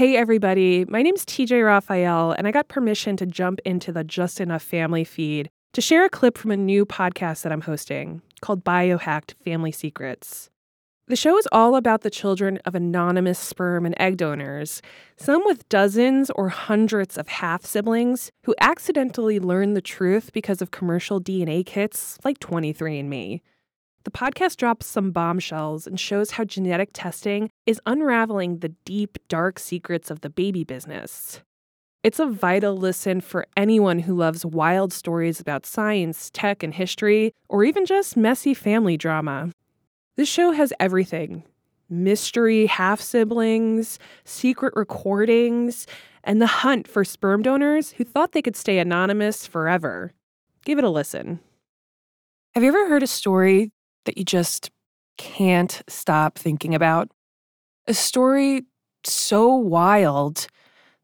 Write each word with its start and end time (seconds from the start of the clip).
Hey, 0.00 0.16
everybody. 0.16 0.86
My 0.86 1.02
name's 1.02 1.26
TJ 1.26 1.62
Raphael, 1.62 2.32
and 2.32 2.46
I 2.46 2.52
got 2.52 2.68
permission 2.68 3.18
to 3.18 3.26
jump 3.26 3.60
into 3.66 3.92
the 3.92 4.02
Just 4.02 4.40
Enough 4.40 4.62
family 4.62 5.04
feed 5.04 5.50
to 5.74 5.82
share 5.82 6.06
a 6.06 6.08
clip 6.08 6.38
from 6.38 6.50
a 6.50 6.56
new 6.56 6.86
podcast 6.86 7.42
that 7.42 7.52
I'm 7.52 7.60
hosting 7.60 8.22
called 8.40 8.64
Biohacked 8.64 9.34
Family 9.44 9.70
Secrets. 9.70 10.48
The 11.08 11.16
show 11.16 11.36
is 11.36 11.46
all 11.52 11.76
about 11.76 12.00
the 12.00 12.08
children 12.08 12.60
of 12.64 12.74
anonymous 12.74 13.38
sperm 13.38 13.84
and 13.84 13.94
egg 14.00 14.16
donors, 14.16 14.80
some 15.18 15.44
with 15.44 15.68
dozens 15.68 16.30
or 16.30 16.48
hundreds 16.48 17.18
of 17.18 17.28
half 17.28 17.66
siblings 17.66 18.32
who 18.44 18.54
accidentally 18.58 19.38
learn 19.38 19.74
the 19.74 19.82
truth 19.82 20.32
because 20.32 20.62
of 20.62 20.70
commercial 20.70 21.20
DNA 21.20 21.66
kits 21.66 22.16
like 22.24 22.40
23andMe. 22.40 23.42
The 24.04 24.10
podcast 24.10 24.56
drops 24.56 24.86
some 24.86 25.10
bombshells 25.10 25.86
and 25.86 26.00
shows 26.00 26.32
how 26.32 26.44
genetic 26.44 26.90
testing 26.94 27.50
is 27.66 27.80
unraveling 27.84 28.58
the 28.58 28.70
deep, 28.84 29.18
dark 29.28 29.58
secrets 29.58 30.10
of 30.10 30.22
the 30.22 30.30
baby 30.30 30.64
business. 30.64 31.42
It's 32.02 32.18
a 32.18 32.26
vital 32.26 32.78
listen 32.78 33.20
for 33.20 33.46
anyone 33.58 33.98
who 33.98 34.16
loves 34.16 34.46
wild 34.46 34.94
stories 34.94 35.38
about 35.38 35.66
science, 35.66 36.30
tech, 36.32 36.62
and 36.62 36.72
history, 36.72 37.34
or 37.50 37.62
even 37.62 37.84
just 37.84 38.16
messy 38.16 38.54
family 38.54 38.96
drama. 38.96 39.50
This 40.16 40.28
show 40.28 40.52
has 40.52 40.72
everything 40.80 41.44
mystery 41.90 42.66
half 42.66 43.00
siblings, 43.00 43.98
secret 44.24 44.72
recordings, 44.76 45.86
and 46.24 46.40
the 46.40 46.46
hunt 46.46 46.86
for 46.86 47.04
sperm 47.04 47.42
donors 47.42 47.92
who 47.92 48.04
thought 48.04 48.32
they 48.32 48.42
could 48.42 48.56
stay 48.56 48.78
anonymous 48.78 49.46
forever. 49.46 50.12
Give 50.64 50.78
it 50.78 50.84
a 50.84 50.90
listen. 50.90 51.40
Have 52.54 52.62
you 52.62 52.68
ever 52.68 52.88
heard 52.88 53.02
a 53.02 53.08
story 53.08 53.72
that 54.04 54.18
you 54.18 54.24
just 54.24 54.70
can't 55.18 55.82
stop 55.88 56.38
thinking 56.38 56.74
about? 56.74 57.10
A 57.86 57.94
story 57.94 58.62
so 59.04 59.54
wild 59.54 60.46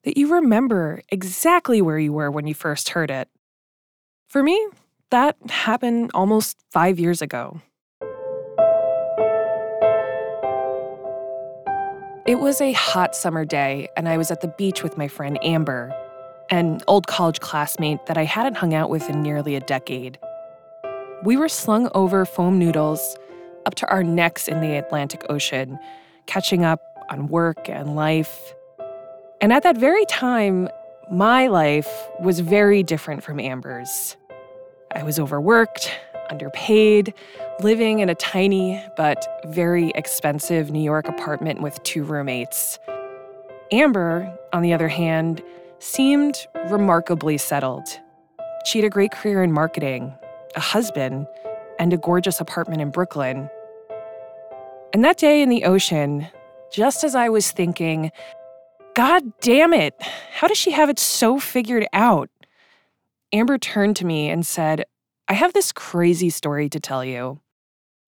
that 0.05 0.17
you 0.17 0.33
remember 0.33 1.03
exactly 1.11 1.83
where 1.83 1.99
you 1.99 2.13
were 2.13 2.31
when 2.31 2.47
you 2.47 2.55
first 2.55 2.91
heard 2.91 3.11
it. 3.11 3.29
For 4.29 4.43
me, 4.43 4.69
that 5.11 5.37
happened 5.49 6.11
almost 6.15 6.59
five 6.71 6.99
years 6.99 7.23
ago. 7.23 7.61
It 12.27 12.41
was 12.41 12.61
a 12.61 12.73
hot 12.73 13.15
summer 13.15 13.45
day, 13.45 13.89
and 13.97 14.09
I 14.09 14.17
was 14.17 14.33
at 14.33 14.41
the 14.41 14.49
beach 14.49 14.83
with 14.83 14.99
my 14.99 15.07
friend 15.07 15.39
Amber, 15.45 15.95
an 16.51 16.81
old 16.89 17.07
college 17.07 17.39
classmate 17.39 18.07
that 18.07 18.19
I 18.19 18.25
hadn't 18.25 18.57
hung 18.57 18.75
out 18.75 18.91
with 18.91 19.09
in 19.09 19.23
nearly 19.23 19.55
a 19.55 19.61
decade. 19.61 20.19
We 21.27 21.37
were 21.37 21.49
slung 21.49 21.91
over 21.93 22.25
foam 22.25 22.57
noodles 22.57 23.17
up 23.67 23.75
to 23.77 23.89
our 23.89 24.05
necks 24.05 24.47
in 24.47 24.61
the 24.61 24.77
Atlantic 24.77 25.27
Ocean, 25.29 25.77
catching 26.27 26.65
up 26.65 26.81
on 27.11 27.27
work 27.27 27.69
and 27.69 27.97
life. 27.97 28.55
And 29.41 29.53
at 29.53 29.65
that 29.65 29.77
very 29.77 30.05
time, 30.05 30.69
my 31.11 31.49
life 31.49 31.89
was 32.21 32.39
very 32.39 32.85
different 32.85 33.25
from 33.25 33.41
Amber's. 33.41 34.17
I 34.95 35.03
was 35.03 35.19
overworked, 35.19 35.91
underpaid, 36.31 37.13
living 37.59 37.99
in 37.99 38.09
a 38.09 38.15
tiny 38.15 38.81
but 38.97 39.27
very 39.47 39.91
expensive 39.97 40.71
New 40.71 40.79
York 40.79 41.09
apartment 41.09 41.61
with 41.61 41.83
two 41.83 42.05
roommates. 42.05 42.79
Amber, 43.73 44.33
on 44.53 44.63
the 44.63 44.73
other 44.73 44.87
hand, 44.87 45.43
seemed 45.81 46.47
remarkably 46.71 47.37
settled. 47.37 47.89
She 48.65 48.79
had 48.79 48.87
a 48.87 48.91
great 48.91 49.11
career 49.11 49.43
in 49.43 49.51
marketing, 49.51 50.15
a 50.57 50.61
husband, 50.61 51.27
and 51.79 51.93
a 51.93 51.99
gorgeous 51.99 52.41
apartment 52.41 52.81
in 52.81 52.91
Brooklyn. 52.91 53.49
And 54.93 55.05
that 55.05 55.19
day 55.19 55.43
in 55.43 55.51
the 55.51 55.65
ocean, 55.65 56.27
just 56.73 57.05
as 57.05 57.15
I 57.15 57.29
was 57.29 57.53
thinking, 57.53 58.11
God 58.95 59.39
damn 59.41 59.75
it, 59.75 59.95
how 60.33 60.49
does 60.49 60.57
she 60.57 60.71
have 60.71 60.89
it 60.89 60.99
so 60.99 61.39
figured 61.39 61.87
out? 61.93 62.31
Amber 63.33 63.59
turned 63.59 63.97
to 63.97 64.07
me 64.07 64.31
and 64.31 64.47
said, 64.47 64.85
I 65.29 65.35
have 65.35 65.53
this 65.53 65.73
crazy 65.73 66.31
story 66.31 66.69
to 66.71 66.81
tell 66.81 67.05
you. 67.05 67.41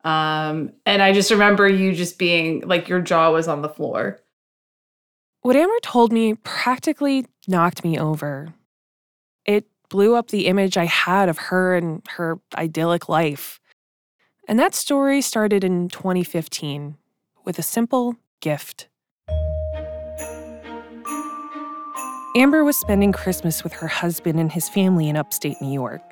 Um, 0.04 0.72
and 0.86 1.02
I 1.02 1.12
just 1.12 1.30
remember 1.30 1.68
you 1.68 1.92
just 1.94 2.18
being 2.18 2.62
like 2.66 2.88
your 2.88 3.00
jaw 3.02 3.32
was 3.32 3.48
on 3.48 3.62
the 3.62 3.68
floor. 3.68 4.20
What 5.42 5.56
Amber 5.56 5.78
told 5.82 6.12
me 6.12 6.34
practically 6.34 7.26
knocked 7.46 7.84
me 7.84 7.98
over. 7.98 8.54
It 9.44 9.66
blew 9.88 10.14
up 10.14 10.28
the 10.28 10.46
image 10.46 10.76
I 10.76 10.84
had 10.84 11.28
of 11.28 11.38
her 11.38 11.74
and 11.74 12.02
her 12.10 12.38
idyllic 12.56 13.08
life. 13.08 13.60
And 14.46 14.58
that 14.58 14.74
story 14.74 15.20
started 15.20 15.64
in 15.64 15.88
2015 15.88 16.96
with 17.44 17.58
a 17.58 17.62
simple 17.62 18.16
gift. 18.40 18.88
Amber 22.36 22.62
was 22.62 22.76
spending 22.76 23.12
Christmas 23.12 23.64
with 23.64 23.72
her 23.72 23.88
husband 23.88 24.38
and 24.38 24.52
his 24.52 24.68
family 24.68 25.08
in 25.08 25.16
upstate 25.16 25.60
New 25.60 25.72
York. 25.72 26.02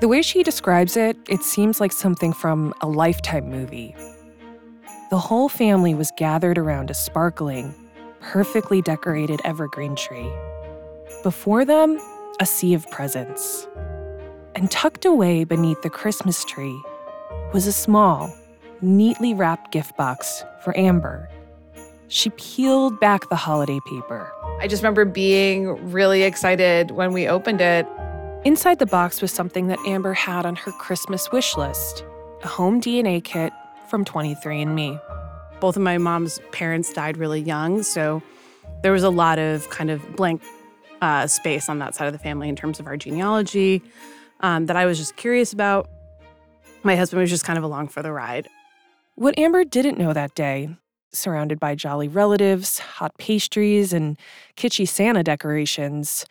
The 0.00 0.08
way 0.08 0.22
she 0.22 0.42
describes 0.42 0.96
it, 0.96 1.16
it 1.28 1.42
seems 1.42 1.80
like 1.80 1.92
something 1.92 2.32
from 2.32 2.74
a 2.80 2.88
lifetime 2.88 3.50
movie. 3.50 3.94
The 5.10 5.18
whole 5.18 5.48
family 5.48 5.94
was 5.94 6.10
gathered 6.16 6.58
around 6.58 6.90
a 6.90 6.94
sparkling, 6.94 7.74
perfectly 8.20 8.80
decorated 8.82 9.40
evergreen 9.44 9.94
tree. 9.94 10.32
Before 11.22 11.64
them, 11.64 12.00
a 12.40 12.46
sea 12.46 12.74
of 12.74 12.88
presents. 12.90 13.68
And 14.54 14.70
tucked 14.70 15.04
away 15.04 15.44
beneath 15.44 15.82
the 15.82 15.90
Christmas 15.90 16.44
tree 16.44 16.80
was 17.52 17.66
a 17.66 17.72
small, 17.72 18.34
neatly 18.80 19.34
wrapped 19.34 19.72
gift 19.72 19.96
box 19.96 20.44
for 20.62 20.76
Amber. 20.76 21.28
She 22.08 22.30
peeled 22.30 23.00
back 23.00 23.28
the 23.28 23.36
holiday 23.36 23.80
paper. 23.86 24.30
I 24.60 24.68
just 24.68 24.82
remember 24.82 25.04
being 25.04 25.92
really 25.92 26.22
excited 26.22 26.90
when 26.90 27.12
we 27.12 27.26
opened 27.26 27.60
it 27.60 27.86
Inside 28.44 28.80
the 28.80 28.86
box 28.86 29.22
was 29.22 29.30
something 29.30 29.68
that 29.68 29.78
Amber 29.86 30.14
had 30.14 30.44
on 30.46 30.56
her 30.56 30.72
Christmas 30.72 31.30
wish 31.30 31.56
list 31.56 32.04
a 32.42 32.48
home 32.48 32.80
DNA 32.80 33.22
kit 33.22 33.52
from 33.86 34.04
23andMe. 34.04 35.00
Both 35.60 35.76
of 35.76 35.82
my 35.82 35.96
mom's 35.96 36.40
parents 36.50 36.92
died 36.92 37.18
really 37.18 37.40
young, 37.40 37.84
so 37.84 38.20
there 38.82 38.90
was 38.90 39.04
a 39.04 39.10
lot 39.10 39.38
of 39.38 39.70
kind 39.70 39.92
of 39.92 40.16
blank 40.16 40.42
uh, 41.02 41.26
space 41.26 41.68
on 41.68 41.80
that 41.80 41.94
side 41.94 42.06
of 42.06 42.12
the 42.14 42.18
family 42.18 42.48
in 42.48 42.56
terms 42.56 42.80
of 42.80 42.86
our 42.86 42.96
genealogy 42.96 43.82
um, 44.40 44.66
that 44.66 44.76
I 44.76 44.86
was 44.86 44.96
just 44.96 45.16
curious 45.16 45.52
about. 45.52 45.90
My 46.84 46.96
husband 46.96 47.20
was 47.20 47.28
just 47.28 47.44
kind 47.44 47.58
of 47.58 47.64
along 47.64 47.88
for 47.88 48.02
the 48.02 48.12
ride. 48.12 48.48
What 49.16 49.38
Amber 49.38 49.64
didn't 49.64 49.98
know 49.98 50.12
that 50.12 50.34
day, 50.34 50.70
surrounded 51.12 51.60
by 51.60 51.74
jolly 51.74 52.08
relatives, 52.08 52.78
hot 52.78 53.18
pastries, 53.18 53.92
and 53.92 54.16
kitschy 54.56 54.88
Santa 54.88 55.22
decorations, 55.22 56.24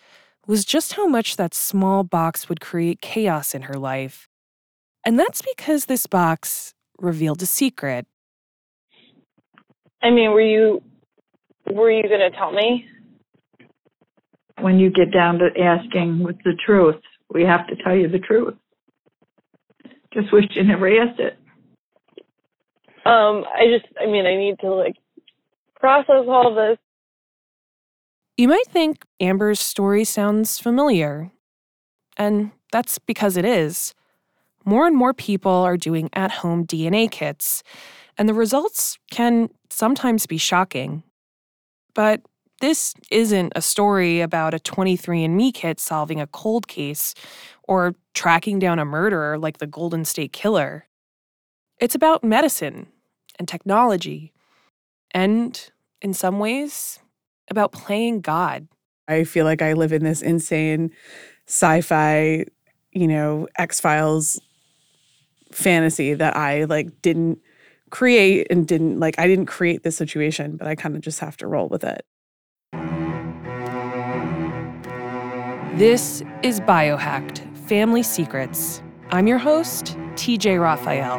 was 0.48 0.66
just 0.66 0.94
how 0.94 1.06
much 1.06 1.36
that 1.36 1.54
small 1.54 2.04
box 2.04 2.50
would 2.50 2.62
create 2.62 3.02
chaos 3.02 3.54
in 3.54 3.64
her 3.64 3.76
life. 3.76 4.28
And 5.06 5.20
that's 5.20 5.42
because 5.42 5.86
this 5.86 6.08
box 6.08 6.74
revealed 7.00 7.42
a 7.42 7.46
secret. 7.46 8.08
I 10.02 10.10
mean, 10.10 10.32
were 10.32 10.42
you 10.42 10.82
were 11.72 11.92
you 11.92 12.04
going 12.04 12.20
to 12.20 12.32
tell 12.32 12.52
me? 12.52 12.88
When 14.62 14.80
you 14.80 14.92
get 14.92 15.12
down 15.12 15.40
to 15.40 15.50
asking 15.60 16.24
with 16.24 16.38
the 16.44 16.54
truth, 16.66 17.02
we 17.34 17.44
have 17.44 17.68
to 17.68 17.76
tell 17.84 17.96
you 17.96 18.08
the 18.08 18.20
truth. 18.20 18.56
Just 20.14 20.32
wish 20.32 20.46
you 20.52 20.64
never 20.64 20.88
asked 20.88 21.20
it. 21.20 21.38
Um, 23.06 23.46
I 23.56 23.66
just, 23.68 23.92
I 24.00 24.06
mean, 24.06 24.26
I 24.26 24.36
need 24.36 24.60
to 24.60 24.72
like 24.72 24.96
process 25.80 26.26
all 26.28 26.54
this 26.54 26.78
you 28.42 28.48
might 28.48 28.68
think 28.68 29.06
Amber's 29.20 29.60
story 29.60 30.04
sounds 30.04 30.58
familiar, 30.58 31.32
and 32.18 32.50
that's 32.72 32.98
because 32.98 33.38
it 33.38 33.46
is. 33.46 33.94
More 34.66 34.88
and 34.88 34.96
more 34.96 35.14
people 35.14 35.52
are 35.52 35.78
doing 35.78 36.10
at 36.14 36.32
home 36.32 36.66
DNA 36.66 37.12
kits, 37.12 37.62
and 38.18 38.28
the 38.28 38.34
results 38.34 38.98
can 39.12 39.50
sometimes 39.70 40.26
be 40.26 40.40
shocking. 40.40 41.04
But 41.94 42.22
this 42.62 42.94
isn't 43.10 43.52
a 43.56 43.62
story 43.62 44.22
about 44.22 44.54
a 44.54 44.60
23andMe 44.60 45.54
kit 45.54 45.80
solving 45.80 46.22
a 46.22 46.28
cold 46.28 46.68
case 46.68 47.14
or 47.64 47.96
tracking 48.14 48.60
down 48.60 48.80
a 48.80 48.86
murderer 48.86 49.38
like 49.38 49.58
the 49.58 49.68
Golden 49.68 50.06
State 50.06 50.32
Killer. 50.32 50.88
It's 51.80 51.96
about 51.96 52.24
medicine 52.24 52.88
and 53.40 53.48
technology, 53.48 54.32
and 55.12 55.72
in 56.02 56.14
some 56.14 56.40
ways, 56.40 57.00
about 57.50 57.72
playing 57.72 58.22
God. 58.22 58.68
I 59.08 59.24
feel 59.24 59.46
like 59.46 59.62
I 59.62 59.74
live 59.74 59.92
in 59.92 60.04
this 60.04 60.22
insane 60.22 60.92
sci 61.48 61.82
fi, 61.82 62.46
you 62.92 63.08
know, 63.08 63.48
X 63.58 63.80
Files 63.80 64.40
fantasy 65.52 66.14
that 66.14 66.38
I 66.38 66.66
like 66.66 67.02
didn't 67.02 67.40
create 67.90 68.48
and 68.50 68.68
didn't 68.68 69.00
like, 69.00 69.20
I 69.20 69.28
didn't 69.28 69.48
create 69.48 69.84
this 69.84 69.98
situation, 69.98 70.56
but 70.56 70.68
I 70.68 70.76
kind 70.76 70.96
of 70.96 71.02
just 71.02 71.20
have 71.20 71.36
to 71.38 71.48
roll 71.48 71.68
with 71.68 71.84
it. 71.84 72.06
This 75.82 76.22
is 76.44 76.60
Biohacked 76.60 77.40
Family 77.66 78.04
Secrets. 78.04 78.84
I'm 79.10 79.26
your 79.26 79.40
host, 79.40 79.98
TJ 80.14 80.62
Raphael. 80.62 81.18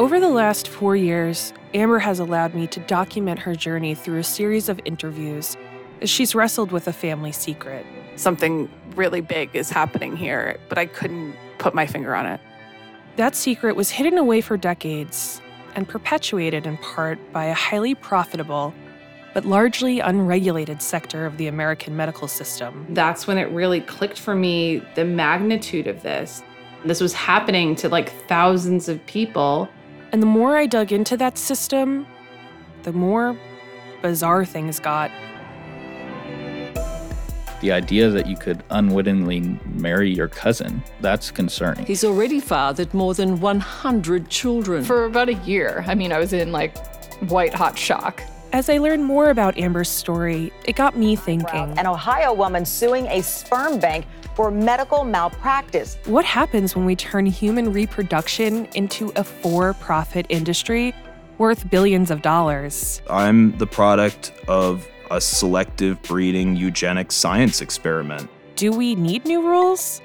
Over 0.00 0.18
the 0.18 0.28
last 0.28 0.66
four 0.66 0.96
years, 0.96 1.52
Amber 1.74 2.00
has 2.00 2.18
allowed 2.18 2.56
me 2.56 2.66
to 2.66 2.80
document 2.80 3.38
her 3.38 3.54
journey 3.54 3.94
through 3.94 4.18
a 4.18 4.24
series 4.24 4.68
of 4.68 4.80
interviews 4.84 5.56
as 6.02 6.10
she's 6.10 6.34
wrestled 6.34 6.72
with 6.72 6.88
a 6.88 6.92
family 6.92 7.30
secret. 7.30 7.86
Something 8.16 8.68
really 8.96 9.20
big 9.20 9.54
is 9.54 9.70
happening 9.70 10.16
here, 10.16 10.58
but 10.68 10.76
I 10.76 10.86
couldn't 10.86 11.36
put 11.58 11.72
my 11.72 11.86
finger 11.86 12.16
on 12.16 12.26
it. 12.26 12.40
That 13.14 13.36
secret 13.36 13.76
was 13.76 13.90
hidden 13.90 14.18
away 14.18 14.40
for 14.40 14.56
decades 14.56 15.40
and 15.76 15.88
perpetuated 15.88 16.66
in 16.66 16.78
part 16.78 17.20
by 17.32 17.44
a 17.44 17.54
highly 17.54 17.94
profitable 17.94 18.74
but 19.34 19.44
largely 19.44 19.98
unregulated 19.98 20.80
sector 20.80 21.26
of 21.26 21.36
the 21.36 21.48
American 21.48 21.96
medical 21.96 22.28
system. 22.28 22.86
That's 22.90 23.26
when 23.26 23.36
it 23.36 23.50
really 23.50 23.80
clicked 23.80 24.18
for 24.18 24.34
me 24.34 24.80
the 24.94 25.04
magnitude 25.04 25.88
of 25.88 26.02
this. 26.02 26.42
This 26.84 27.00
was 27.00 27.12
happening 27.12 27.74
to 27.76 27.88
like 27.88 28.10
thousands 28.28 28.88
of 28.88 29.04
people. 29.06 29.68
And 30.12 30.22
the 30.22 30.26
more 30.26 30.56
I 30.56 30.66
dug 30.66 30.92
into 30.92 31.16
that 31.16 31.36
system, 31.36 32.06
the 32.84 32.92
more 32.92 33.36
bizarre 34.02 34.44
things 34.44 34.78
got. 34.78 35.10
The 37.60 37.72
idea 37.72 38.10
that 38.10 38.26
you 38.26 38.36
could 38.36 38.62
unwittingly 38.70 39.58
marry 39.64 40.14
your 40.14 40.28
cousin, 40.28 40.82
that's 41.00 41.30
concerning. 41.30 41.86
He's 41.86 42.04
already 42.04 42.38
fathered 42.38 42.92
more 42.92 43.14
than 43.14 43.40
100 43.40 44.28
children. 44.28 44.84
For 44.84 45.06
about 45.06 45.30
a 45.30 45.34
year, 45.34 45.82
I 45.86 45.94
mean, 45.94 46.12
I 46.12 46.18
was 46.18 46.34
in 46.34 46.52
like 46.52 46.76
white 47.30 47.54
hot 47.54 47.78
shock. 47.78 48.22
As 48.54 48.68
I 48.68 48.78
learned 48.78 49.04
more 49.04 49.30
about 49.30 49.58
Amber's 49.58 49.88
story, 49.88 50.52
it 50.64 50.76
got 50.76 50.96
me 50.96 51.16
thinking. 51.16 51.76
An 51.76 51.88
Ohio 51.88 52.32
woman 52.32 52.64
suing 52.64 53.08
a 53.08 53.20
sperm 53.20 53.80
bank 53.80 54.06
for 54.36 54.48
medical 54.52 55.02
malpractice. 55.02 55.98
What 56.04 56.24
happens 56.24 56.76
when 56.76 56.84
we 56.84 56.94
turn 56.94 57.26
human 57.26 57.72
reproduction 57.72 58.66
into 58.76 59.10
a 59.16 59.24
for 59.24 59.74
profit 59.74 60.26
industry 60.28 60.94
worth 61.38 61.68
billions 61.68 62.12
of 62.12 62.22
dollars? 62.22 63.02
I'm 63.10 63.58
the 63.58 63.66
product 63.66 64.32
of 64.46 64.86
a 65.10 65.20
selective 65.20 66.00
breeding 66.02 66.54
eugenic 66.54 67.10
science 67.10 67.60
experiment. 67.60 68.30
Do 68.54 68.70
we 68.70 68.94
need 68.94 69.24
new 69.24 69.42
rules? 69.42 70.00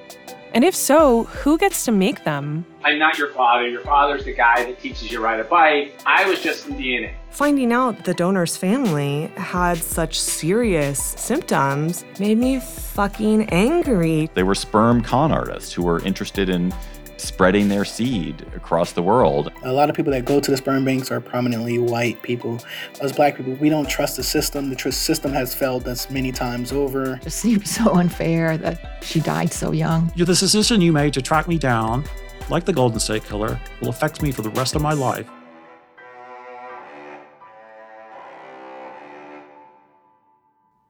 And 0.54 0.64
if 0.64 0.74
so, 0.74 1.26
who 1.26 1.58
gets 1.58 1.86
to 1.86 1.92
make 1.92 2.24
them? 2.24 2.66
I'm 2.84 2.98
not 2.98 3.18
your 3.18 3.30
father. 3.30 3.68
Your 3.68 3.82
father's 3.82 4.26
the 4.26 4.34
guy 4.34 4.64
that 4.66 4.80
teaches 4.80 5.04
you 5.04 5.10
to 5.18 5.20
ride 5.20 5.40
a 5.40 5.44
bike. 5.44 6.00
I 6.06 6.28
was 6.28 6.42
just 6.42 6.68
in 6.68 6.76
DNA. 6.76 7.14
Finding 7.30 7.72
out 7.72 8.06
the 8.06 8.14
donor's 8.14 8.58
family 8.58 9.28
had 9.38 9.78
such 9.78 10.20
serious 10.20 11.00
symptoms 11.00 12.04
made 12.20 12.38
me 12.40 12.60
fucking 12.60 13.50
angry. 13.50 14.30
They 14.34 14.44
were 14.44 14.56
sperm 14.56 15.02
con 15.04 15.32
artists 15.32 15.72
who 15.72 15.84
were 15.84 16.04
interested 16.04 16.50
in 16.50 16.74
spreading 17.20 17.68
their 17.68 17.86
seed 17.86 18.46
across 18.56 18.94
the 18.94 19.02
world. 19.02 19.52
A 19.64 19.72
lot 19.74 19.90
of 19.90 19.96
people 19.96 20.12
that 20.14 20.26
go 20.26 20.40
to 20.40 20.52
the 20.52 20.58
sperm 20.58 20.86
banks 20.86 21.12
are 21.12 21.20
prominently 21.20 21.78
white 21.78 22.22
people. 22.22 22.60
Us 23.02 23.12
black 23.12 23.38
people, 23.38 23.54
we 23.54 23.70
don't 23.70 23.90
trust 23.90 24.18
the 24.18 24.24
system. 24.24 24.70
The 24.70 24.76
tr- 24.76 24.92
system 24.92 25.32
has 25.34 25.54
failed 25.54 25.88
us 25.88 26.10
many 26.10 26.32
times 26.32 26.72
over. 26.72 27.20
It 27.26 27.32
seems 27.32 27.70
so 27.70 27.94
unfair 27.94 28.58
that 28.58 29.04
she 29.04 29.20
died 29.20 29.52
so 29.52 29.72
young. 29.72 30.12
The 30.16 30.26
decision 30.26 30.82
you 30.82 30.92
made 30.92 31.14
to 31.14 31.22
track 31.22 31.48
me 31.48 31.58
down, 31.58 32.04
like 32.50 32.66
the 32.66 32.74
Golden 32.74 33.00
State 33.00 33.24
Killer, 33.26 33.60
will 33.82 33.90
affect 33.90 34.22
me 34.22 34.32
for 34.32 34.42
the 34.42 34.50
rest 34.52 34.76
of 34.76 34.82
my 34.82 34.94
life. 34.94 35.30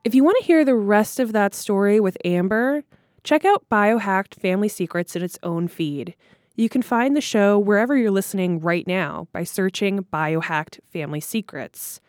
If 0.05 0.15
you 0.15 0.23
want 0.23 0.37
to 0.39 0.43
hear 0.43 0.63
the 0.63 0.75
rest 0.75 1.19
of 1.19 1.33
that 1.33 1.53
story 1.53 1.99
with 1.99 2.17
Amber, 2.23 2.83
check 3.23 3.45
out 3.45 3.67
Biohacked 3.69 4.35
Family 4.35 4.67
Secrets 4.69 5.15
in 5.15 5.23
its 5.23 5.39
own 5.43 5.67
feed. 5.67 6.15
You 6.55 6.69
can 6.69 6.81
find 6.81 7.15
the 7.15 7.21
show 7.21 7.57
wherever 7.57 7.95
you're 7.95 8.11
listening 8.11 8.59
right 8.59 8.85
now 8.85 9.27
by 9.31 9.43
searching 9.43 10.05
Biohacked 10.11 10.79
Family 10.91 11.21
Secrets. 11.21 12.01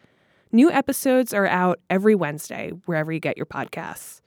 New 0.52 0.70
episodes 0.70 1.32
are 1.32 1.46
out 1.46 1.78
every 1.88 2.16
Wednesday, 2.16 2.70
wherever 2.86 3.12
you 3.12 3.20
get 3.20 3.36
your 3.36 3.46
podcasts. 3.46 4.20